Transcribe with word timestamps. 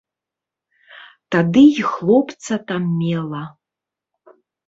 Тады 1.35 1.63
і 1.83 1.85
хлопца 1.91 2.53
там 2.71 2.83
мела. 3.01 3.43